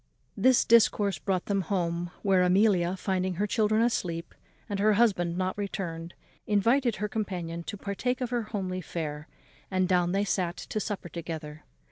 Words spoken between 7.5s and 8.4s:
to partake of